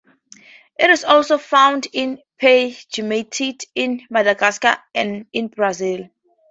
[0.79, 6.09] It is also found in pegmatite in Madagascar and in Brazil.